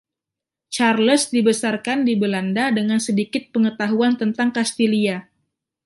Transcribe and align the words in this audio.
Charles 0.75 1.23
dibesarkan 1.35 1.99
di 2.09 2.13
Belanda 2.21 2.65
dengan 2.77 2.97
sedikit 3.07 3.43
pengetahuan 3.53 4.13
tentang 4.21 4.49
Kastilia. 4.57 5.17